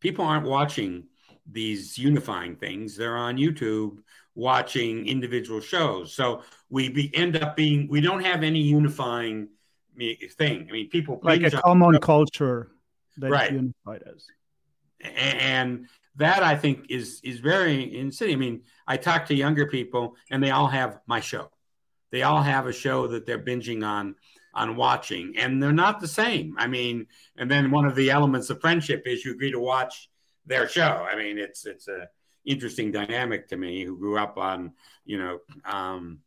[0.00, 1.04] People aren't watching
[1.50, 3.98] these unifying things, they're on YouTube
[4.34, 6.12] watching individual shows.
[6.14, 9.48] So we be, end up being we don't have any unifying
[9.96, 10.66] thing.
[10.68, 12.72] I mean, people like a common culture
[13.18, 13.52] that right.
[13.52, 14.26] unified us.
[15.00, 18.36] And that I think is is very insidious.
[18.36, 21.50] I mean, I talk to younger people, and they all have my show.
[22.10, 24.14] They all have a show that they're binging on
[24.54, 26.54] on watching, and they're not the same.
[26.58, 30.08] I mean, and then one of the elements of friendship is you agree to watch
[30.46, 31.06] their show.
[31.10, 32.08] I mean, it's it's a
[32.46, 34.72] interesting dynamic to me who grew up on
[35.04, 36.20] you know um,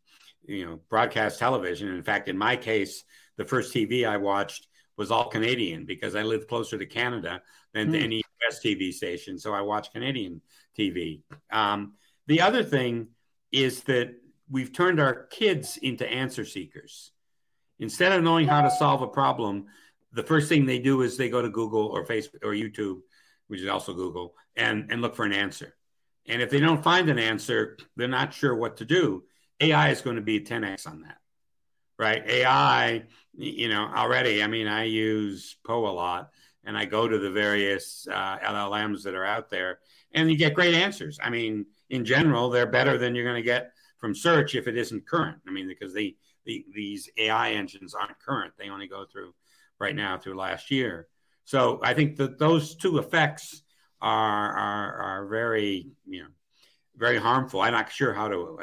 [0.46, 1.90] you know broadcast television.
[1.90, 3.04] In fact, in my case,
[3.38, 7.42] the first TV I watched was all Canadian because I lived closer to Canada
[7.74, 8.04] than to hmm.
[8.04, 8.24] any
[8.56, 10.42] TV station, so I watch Canadian
[10.78, 11.22] TV.
[11.52, 11.94] Um,
[12.28, 13.08] the other thing
[13.52, 14.16] is that
[14.50, 17.12] we've turned our kids into answer seekers.
[17.80, 19.66] Instead of knowing how to solve a problem,
[20.14, 23.02] the first thing they do is they go to Google or Facebook or YouTube,
[23.48, 25.76] which is also Google, and, and look for an answer.
[26.28, 29.24] And if they don't find an answer, they're not sure what to do.
[29.60, 31.18] AI is going to be 10x on that,
[31.98, 32.24] right?
[32.28, 33.04] AI,
[33.36, 36.32] you know, already, I mean, I use Poe a lot
[36.68, 39.80] and I go to the various uh, LLMs that are out there
[40.14, 41.18] and you get great answers.
[41.24, 44.78] I mean, in general, they're better than you're going to get from search if it
[44.78, 45.38] isn't current.
[45.48, 48.54] I mean, because they, the, these AI engines aren't current.
[48.58, 49.34] They only go through
[49.80, 51.08] right now through last year.
[51.46, 53.64] So I think that those two effects
[54.02, 56.30] are are, are very you know
[56.98, 57.62] very harmful.
[57.62, 58.60] I'm not sure how to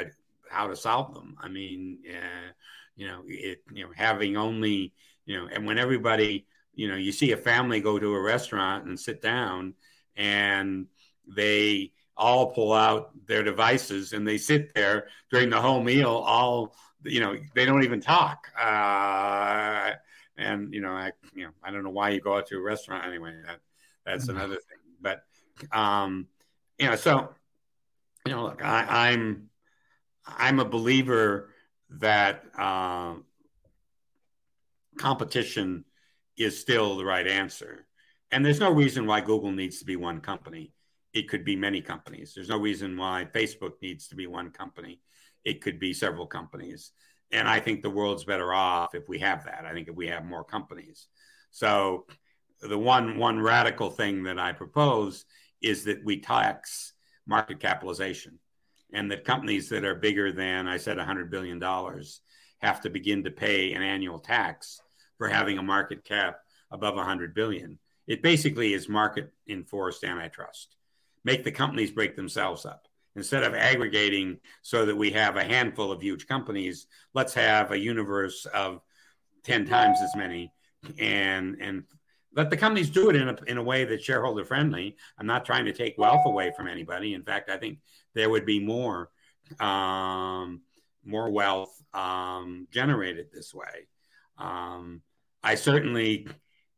[0.50, 1.36] how to solve them.
[1.40, 2.52] I mean, uh,
[2.94, 4.92] you know, it you know having only
[5.24, 8.86] you know, and when everybody you know, you see a family go to a restaurant
[8.86, 9.74] and sit down,
[10.16, 10.86] and
[11.26, 16.72] they all pull out their devices and they sit there during the whole meal all
[17.02, 18.48] you know they don't even talk.
[18.56, 19.90] Uh,
[20.36, 22.60] and you know i you know i don't know why you go out to a
[22.60, 23.34] restaurant anyway.
[23.46, 23.58] That,
[24.06, 24.36] that's mm-hmm.
[24.36, 24.78] another thing.
[25.00, 25.24] But
[25.72, 26.28] um,
[26.78, 27.30] you know, so
[28.26, 29.50] you know, look, I, I'm,
[30.26, 31.50] I'm a believer
[31.90, 33.14] that uh,
[34.96, 35.84] competition
[36.36, 37.86] is still the right answer,
[38.30, 40.72] and there's no reason why Google needs to be one company.
[41.12, 42.32] It could be many companies.
[42.34, 45.00] There's no reason why Facebook needs to be one company.
[45.44, 46.90] It could be several companies.
[47.30, 49.64] And I think the world's better off if we have that.
[49.64, 51.06] I think if we have more companies.
[51.50, 52.06] So
[52.60, 55.24] the one one radical thing that I propose
[55.62, 56.92] is that we tax
[57.26, 58.38] market capitalization,
[58.92, 62.20] and that companies that are bigger than I said 100 billion dollars
[62.58, 64.80] have to begin to pay an annual tax
[65.24, 67.78] for having a market cap above 100 billion.
[68.06, 70.76] It basically is market enforced antitrust.
[71.24, 72.88] Make the companies break themselves up.
[73.16, 77.78] Instead of aggregating so that we have a handful of huge companies, let's have a
[77.78, 78.82] universe of
[79.44, 80.52] 10 times as many
[80.98, 81.84] and and
[82.36, 84.96] let the companies do it in a, in a way that's shareholder friendly.
[85.16, 87.14] I'm not trying to take wealth away from anybody.
[87.14, 87.78] In fact, I think
[88.12, 89.08] there would be more
[89.58, 90.60] um,
[91.02, 93.86] more wealth um, generated this way.
[94.36, 95.00] Um,
[95.44, 96.26] I certainly,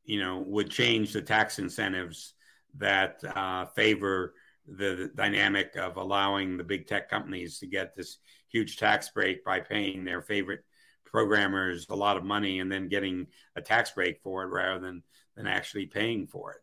[0.04, 2.34] you know, would change the tax incentives
[2.78, 4.34] that uh, favor
[4.66, 9.44] the, the dynamic of allowing the big tech companies to get this huge tax break
[9.44, 10.64] by paying their favorite
[11.04, 15.02] programmers a lot of money and then getting a tax break for it rather than
[15.36, 16.60] than actually paying for it.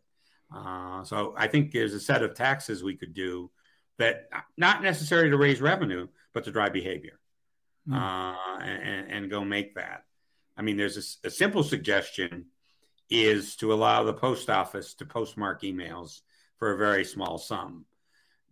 [0.54, 3.50] Uh, so I think there's a set of taxes we could do
[3.98, 7.18] that not necessarily to raise revenue, but to drive behavior
[7.88, 7.94] mm.
[7.94, 10.04] uh, and, and, go make that.
[10.56, 12.46] I mean, there's a, a, simple suggestion
[13.10, 16.20] is to allow the post office to postmark emails
[16.58, 17.84] for a very small sum.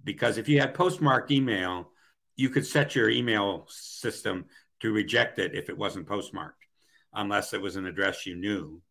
[0.05, 1.91] Because if you had postmark email,
[2.37, 4.47] you could set your email system
[4.81, 6.67] to reject it if it wasn't postmarked,
[7.15, 8.83] unless it was an address you knew.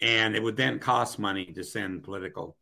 [0.00, 2.56] And it would then cost money to send political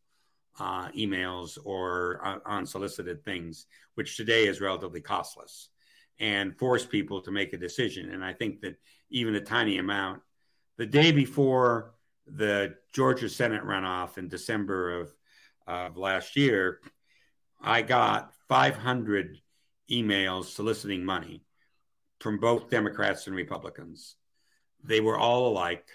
[0.59, 5.69] uh, emails or uh, unsolicited things, which today is relatively costless,
[6.19, 8.11] and force people to make a decision.
[8.11, 8.77] And I think that
[9.11, 10.23] even a tiny amount,
[10.79, 11.95] the day before
[12.27, 15.13] the Georgia Senate runoff in December of,
[15.67, 16.81] of last year,
[17.61, 19.37] I got 500
[19.91, 21.45] emails soliciting money
[22.21, 24.17] from both Democrats and Republicans.
[24.83, 25.87] They were all alike.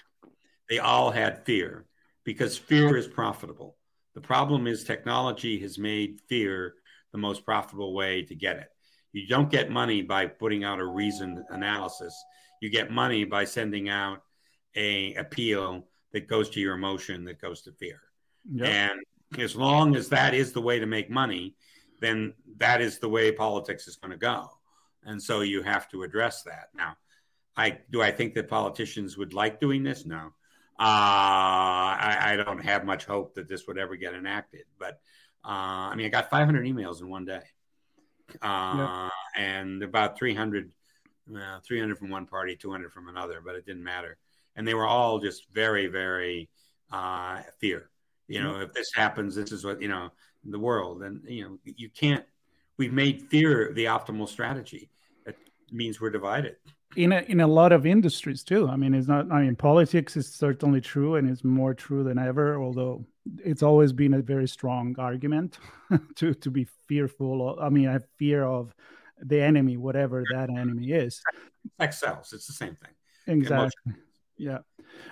[0.70, 1.86] They all had fear
[2.24, 3.78] because fear is profitable.
[4.14, 6.76] The problem is technology has made fear
[7.12, 8.68] the most profitable way to get it.
[9.12, 12.14] You don't get money by putting out a reasoned analysis.
[12.62, 14.22] You get money by sending out
[14.76, 18.02] a appeal that goes to your emotion, that goes to fear.
[18.52, 18.68] Yep.
[18.68, 21.56] And as long as that is the way to make money,
[22.02, 24.50] then that is the way politics is going to go.
[25.04, 26.70] And so you have to address that.
[26.74, 26.98] Now,
[27.58, 30.06] I do I think that politicians would like doing this?
[30.06, 30.32] No.
[30.78, 30.82] Uh,
[31.98, 34.64] I, I, don't have much hope that this would ever get enacted.
[34.78, 35.00] But
[35.46, 37.44] uh, I mean, I got 500 emails in one day,
[38.42, 40.70] uh, and about 300,
[41.28, 44.18] 300 from one party, 200 from another, but it didn't matter.
[44.56, 46.50] And they were all just very, very
[46.92, 47.90] uh, fear.
[48.28, 50.10] You know, if this happens, this is what you know
[50.44, 52.26] the world, and you know you can't.
[52.78, 54.90] We've made fear the optimal strategy.
[55.26, 55.36] That
[55.72, 56.56] means we're divided
[56.96, 58.68] in a, in a lot of industries too.
[58.68, 59.32] I mean, it's not.
[59.32, 62.62] I mean, politics is certainly true, and it's more true than ever.
[62.62, 63.06] Although
[63.44, 65.58] it's always been a very strong argument
[66.16, 67.58] to to be fearful.
[67.60, 68.74] I mean, I have fear of
[69.22, 71.22] the enemy, whatever that enemy is.
[71.80, 72.34] Sex sells.
[72.34, 72.92] It's the same thing.
[73.28, 73.94] Exactly.
[74.38, 74.60] Yeah,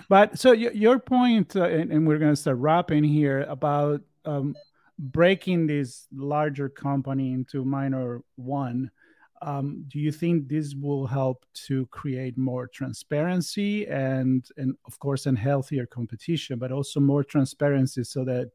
[0.10, 4.54] but so your point, uh, and, and, we're going to start wrapping here about um,
[5.00, 8.92] breaking this larger company into minor one
[9.44, 15.26] um, do you think this will help to create more transparency and and of course
[15.26, 18.52] and healthier competition but also more transparency so that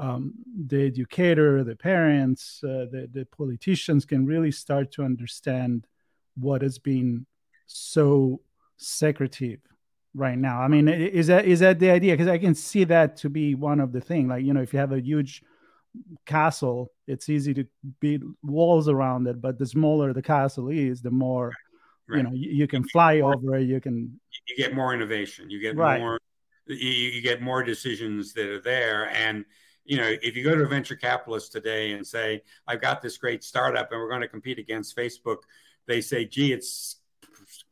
[0.00, 0.34] um,
[0.66, 5.86] the educator the parents uh, the, the politicians can really start to understand
[6.36, 7.26] what has been
[7.66, 8.40] so
[8.76, 9.60] secretive
[10.14, 13.16] right now i mean is that is that the idea because i can see that
[13.16, 15.42] to be one of the things like you know if you have a huge
[16.26, 17.66] castle, it's easy to
[18.00, 19.40] build walls around it.
[19.40, 21.52] But the smaller the castle is, the more
[22.08, 22.18] right.
[22.18, 23.64] you know you, you can fly over it.
[23.64, 25.50] You can you get more innovation.
[25.50, 26.00] You get right.
[26.00, 26.18] more.
[26.66, 29.44] You, you get more decisions that are there, and
[29.90, 33.18] you know if you go to a venture capitalist today and say, "I've got this
[33.18, 35.38] great startup, and we're going to compete against Facebook,"
[35.86, 37.00] they say, "Gee, it's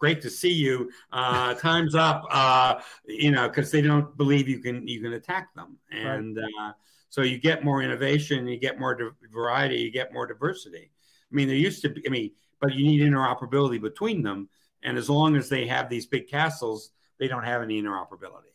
[0.00, 0.90] great to see you.
[1.12, 2.24] Uh, time's up.
[2.28, 6.52] Uh, you know, because they don't believe you can you can attack them, and right.
[6.60, 6.72] uh,
[7.08, 10.90] so you get more innovation, you get more variety, you get more diversity.
[11.30, 14.48] I mean, there used to be, I mean, but you need interoperability between them.
[14.82, 18.54] And as long as they have these big castles, they don't have any interoperability.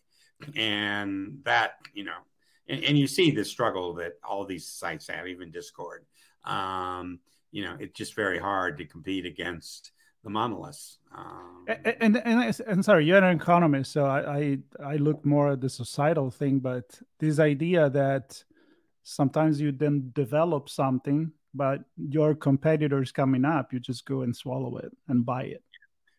[0.56, 2.18] And that, you know,
[2.68, 6.06] and, and you see the struggle that all these sites have, even Discord.
[6.46, 7.20] Um,
[7.52, 9.92] you know, it's just very hard to compete against
[10.24, 11.00] the monoliths.
[11.16, 15.52] Um, and, and, and and sorry, you're an economist, so I, I I look more
[15.52, 18.44] at the societal thing, but this idea that
[19.04, 24.78] sometimes you then develop something, but your competitors coming up, you just go and swallow
[24.78, 25.64] it and buy it.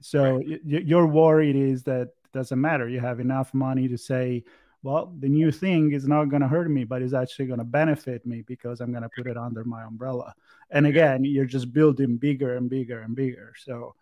[0.00, 0.60] So right.
[0.64, 2.88] you're worried is that doesn't matter.
[2.88, 4.44] You have enough money to say,
[4.84, 7.64] well, the new thing is not going to hurt me, but it's actually going to
[7.64, 10.34] benefit me because I'm going to put it under my umbrella.
[10.70, 13.54] And again, you're just building bigger and bigger and bigger.
[13.56, 13.94] So,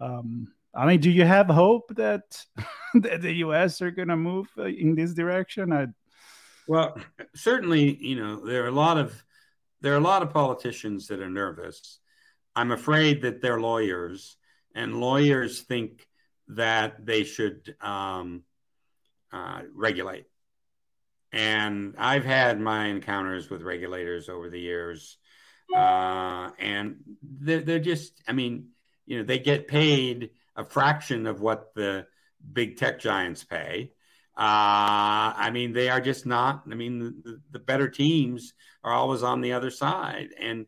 [0.00, 2.42] um, I mean, do you have hope that,
[2.94, 3.82] that the U.S.
[3.82, 5.70] are going to move uh, in this direction?
[5.70, 5.88] I...
[6.66, 6.96] Well,
[7.34, 9.22] certainly, you know, there are a lot of
[9.82, 11.98] there are a lot of politicians that are nervous.
[12.56, 14.36] I'm afraid that they're lawyers,
[14.74, 16.06] and lawyers think
[16.48, 17.74] that they should.
[17.82, 18.44] Um,
[19.32, 20.26] uh, regulate.
[21.32, 25.16] And I've had my encounters with regulators over the years,
[25.74, 28.68] uh, and they're, they're just, I mean,
[29.06, 32.06] you know, they get paid a fraction of what the
[32.52, 33.92] big tech giants pay.
[34.36, 36.64] Uh, I mean, they are just not.
[36.70, 40.30] I mean, the, the, better teams are always on the other side.
[40.40, 40.66] And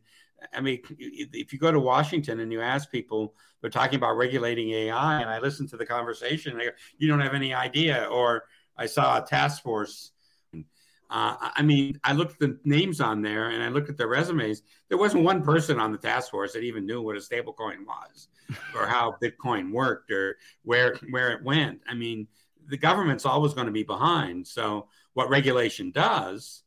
[0.53, 4.69] I mean, if you go to Washington and you ask people, they're talking about regulating
[4.69, 8.07] AI, and I listen to the conversation, and go, you don't have any idea.
[8.11, 8.43] Or
[8.77, 10.11] I saw a task force.
[10.53, 10.61] Uh,
[11.09, 14.63] I mean, I looked at the names on there and I looked at their resumes.
[14.89, 18.27] There wasn't one person on the task force that even knew what a stablecoin was,
[18.75, 21.81] or how Bitcoin worked, or where where it went.
[21.87, 22.27] I mean,
[22.67, 24.47] the government's always going to be behind.
[24.47, 26.63] So what regulation does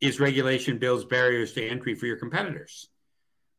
[0.00, 2.88] is regulation builds barriers to entry for your competitors.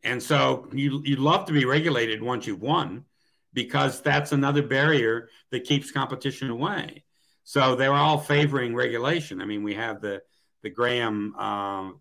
[0.04, 3.06] And so you you'd love to be regulated once you've won
[3.54, 7.05] because that's another barrier that keeps competition away.
[7.46, 9.42] So they're all favoring regulation.
[9.42, 10.22] I mean, we have the
[10.64, 11.92] the Graham uh,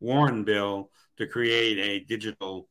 [0.00, 2.68] Warren bill to create a digital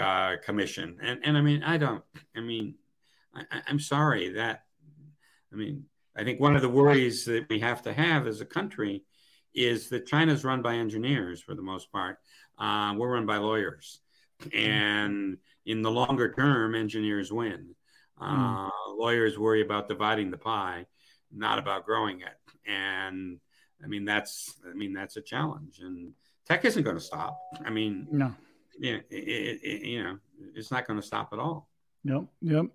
[0.00, 2.04] uh, commission, and and I mean, I don't.
[2.36, 2.76] I mean,
[3.34, 4.62] I, I'm sorry that
[5.52, 5.84] I mean,
[6.16, 9.04] I think one of the worries that we have to have as a country
[9.54, 12.18] is that China's run by engineers for the most part.
[12.58, 14.00] Uh, we're run by lawyers.
[14.54, 17.74] And in the longer term, engineers win.
[18.20, 18.70] Uh, mm.
[18.96, 20.86] Lawyers worry about dividing the pie,
[21.32, 22.36] not about growing it.
[22.70, 23.38] And
[23.82, 25.80] I mean, that's I mean that's a challenge.
[25.80, 26.12] And
[26.46, 27.40] tech isn't going to stop.
[27.64, 28.34] I mean, no,
[28.78, 30.18] yeah, it, it, it, you know,
[30.54, 31.68] it's not going to stop at all.
[32.04, 32.66] Yep, yep.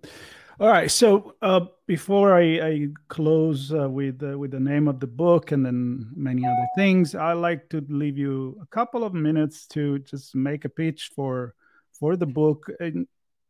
[0.58, 0.90] All right.
[0.90, 5.52] So uh, before I, I close uh, with uh, with the name of the book
[5.52, 9.98] and then many other things, I like to leave you a couple of minutes to
[9.98, 11.54] just make a pitch for
[11.92, 13.06] for the book and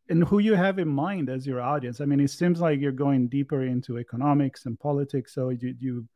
[0.09, 2.01] and who you have in mind as your audience.
[2.01, 6.09] I mean, it seems like you're going deeper into economics and politics, so you you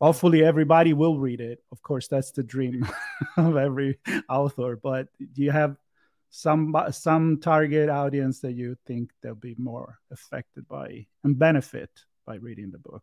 [0.00, 1.62] hopefully everybody will read it.
[1.72, 2.86] Of course, that's the dream
[3.36, 3.98] of every
[4.28, 4.76] author.
[4.76, 5.76] But do you have
[6.30, 11.90] some some target audience that you think they'll be more affected by and benefit
[12.26, 13.02] by reading the book?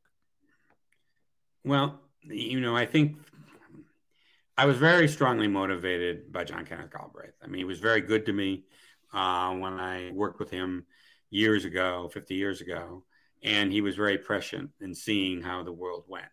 [1.63, 3.17] Well, you know, I think
[4.57, 7.33] I was very strongly motivated by John Kenneth Galbraith.
[7.43, 8.65] I mean, he was very good to me
[9.13, 10.85] uh, when I worked with him
[11.29, 13.03] years ago, 50 years ago,
[13.43, 16.25] and he was very prescient in seeing how the world went.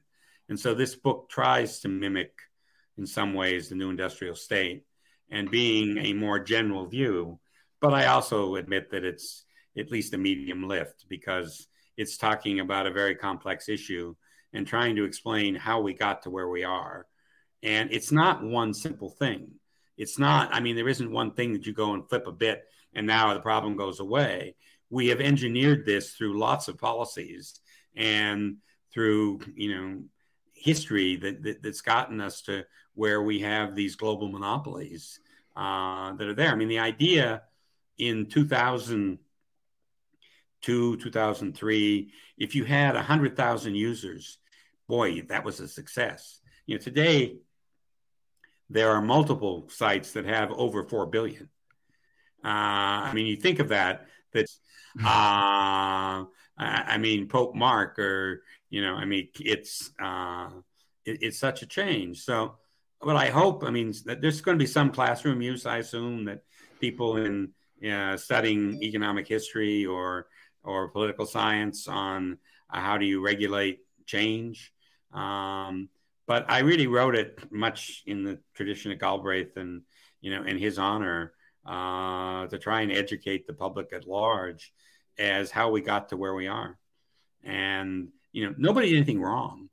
[0.49, 2.33] And so this book tries to mimic,
[2.99, 4.85] in some ways, the new industrial state
[5.31, 7.39] and being a more general view.
[7.81, 9.45] But I also admit that it's
[9.77, 11.67] at least a medium lift because
[11.97, 14.15] it's talking about a very complex issue
[14.53, 17.07] and trying to explain how we got to where we are.
[17.63, 19.53] And it's not one simple thing.
[19.97, 22.65] It's not, I mean, there isn't one thing that you go and flip a bit
[22.95, 24.57] and now the problem goes away.
[24.91, 27.61] We have engineered this through lots of policies
[27.97, 28.57] and
[28.93, 30.03] through, you know,
[30.55, 32.65] history that, that that's gotten us to
[32.95, 35.19] where we have these global monopolies
[35.57, 36.51] uh, that are there.
[36.51, 37.43] I mean, the idea
[37.99, 44.39] in 2002, 2003, if you had 100,000 users,
[44.89, 46.41] boy, that was a success.
[46.67, 47.37] You know, today,
[48.73, 51.49] there are multiple sites that have over 4 billion.
[52.45, 52.49] Uh,
[53.09, 54.59] I mean, you think of that, that's,
[55.05, 56.25] uh,
[56.59, 60.51] I mean, Pope Mark, or, you know, I mean, it's, uh,
[61.05, 62.23] it, it's such a change.
[62.25, 62.57] So,
[63.01, 66.25] but I hope, I mean, that there's going to be some classroom use, I assume,
[66.25, 66.43] that
[66.81, 67.53] people in
[67.89, 70.27] uh, studying economic history or
[70.65, 72.39] or political science on
[72.71, 74.73] uh, how do you regulate change.
[75.13, 75.89] Um,
[76.27, 79.83] but I really wrote it much in the tradition of Galbraith and
[80.21, 81.33] you know in his honor
[81.67, 84.73] uh, to try and educate the public at large
[85.19, 86.79] as how we got to where we are.
[87.45, 89.69] And you know nobody did anything wrong.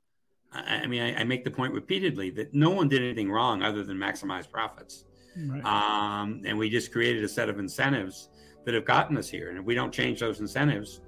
[0.52, 3.84] I, mean, I, I, make the point repeatedly that no one did anything wrong other
[3.84, 5.04] than maximize profits.
[5.36, 5.64] Right.
[5.64, 8.30] Um, and we just created a set of incentives
[8.64, 9.50] that have gotten us here.
[9.50, 11.02] And if we don't change those incentives,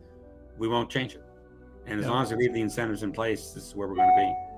[0.58, 1.24] we won't change it.
[1.86, 4.10] And as long as we leave the incentives in place, this is where we're going
[4.10, 4.51] to be.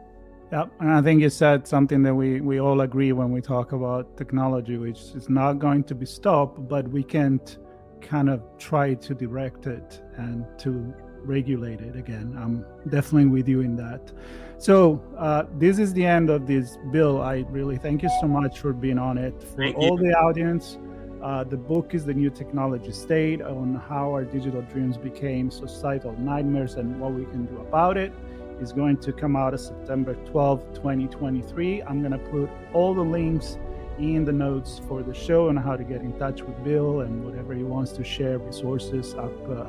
[0.54, 0.70] Yep.
[0.78, 4.16] And I think you said something that we, we all agree when we talk about
[4.16, 7.58] technology, which is not going to be stopped, but we can't
[8.00, 10.94] kind of try to direct it and to
[11.24, 12.38] regulate it again.
[12.40, 14.12] I'm definitely with you in that.
[14.58, 17.20] So uh, this is the end of this bill.
[17.20, 19.42] I really thank you so much for being on it.
[19.42, 20.06] For thank all you.
[20.08, 20.78] the audience,
[21.20, 26.12] uh, the book is the new technology state on how our digital dreams became societal
[26.12, 28.12] nightmares and what we can do about it.
[28.60, 31.82] Is going to come out of September 12, 2023.
[31.82, 33.58] I'm going to put all the links
[33.98, 37.24] in the notes for the show and how to get in touch with Bill and
[37.24, 39.66] whatever he wants to share resources up uh,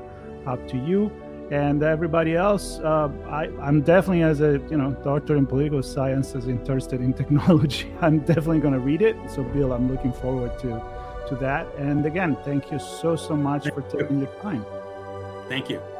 [0.49, 1.11] up to you.
[1.51, 6.29] and everybody else uh, I, i'm definitely as a you know doctor in political science,
[6.29, 10.57] sciences interested in technology i'm definitely going to read it so bill i'm looking forward
[10.59, 10.81] to
[11.29, 14.25] to that and again thank you so so much thank for taking you.
[14.25, 14.65] your time
[15.47, 15.94] thank you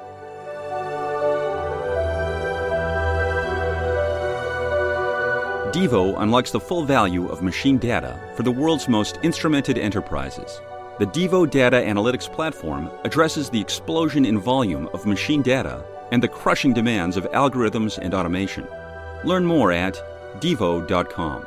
[5.76, 10.62] devo unlocks the full value of machine data for the world's most instrumented enterprises
[10.98, 16.28] the Devo Data Analytics Platform addresses the explosion in volume of machine data and the
[16.30, 18.66] crushing demands of algorithms and automation.
[19.26, 19.96] Learn more at
[20.40, 21.42] devo.com.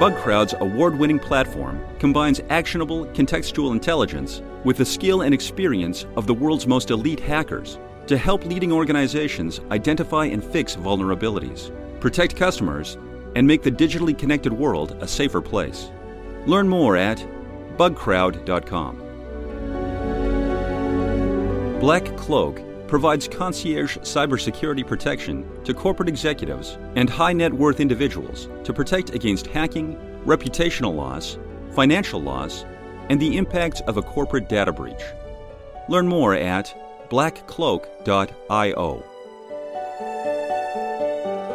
[0.00, 6.34] Bugcrowd's award winning platform combines actionable contextual intelligence with the skill and experience of the
[6.34, 12.96] world's most elite hackers to help leading organizations identify and fix vulnerabilities, protect customers,
[13.34, 15.90] and make the digitally connected world a safer place.
[16.46, 17.18] Learn more at
[17.76, 19.00] bugcrowd.com.
[21.80, 29.10] BlackCloak provides concierge cybersecurity protection to corporate executives and high net worth individuals to protect
[29.14, 31.38] against hacking, reputational loss,
[31.72, 32.64] financial loss,
[33.10, 35.02] and the impact of a corporate data breach.
[35.88, 36.74] Learn more at
[37.08, 39.04] blackcloak.io.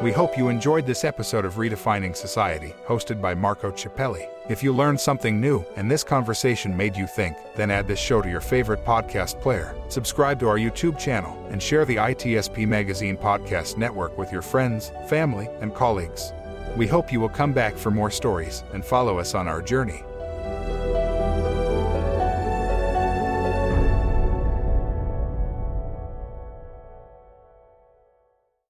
[0.02, 4.30] We hope you enjoyed this episode of Redefining Society, hosted by Marco Ciappelli.
[4.48, 8.22] If you learned something new and this conversation made you think, then add this show
[8.22, 13.76] to your favorite podcast player, subscribe to our YouTube channel, and share the ITSPmagazine podcast
[13.76, 16.32] network with your friends, family, and colleagues.
[16.78, 20.04] We hope you will come back for more stories and follow us on our journey.